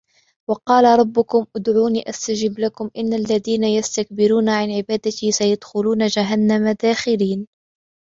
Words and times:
وَقَالَ 0.49 0.99
رَبُّكُمُ 0.99 1.45
ادْعُونِي 1.55 2.09
أَسْتَجِبْ 2.09 2.59
لَكُمْ 2.59 2.89
إِنَّ 2.97 3.13
الَّذِينَ 3.13 3.63
يَسْتَكْبِرُونَ 3.63 4.49
عَنْ 4.49 4.71
عِبَادَتِي 4.71 5.31
سَيَدْخُلُونَ 5.31 6.07
جَهَنَّمَ 6.07 6.71
دَاخِرِينَ 6.83 7.47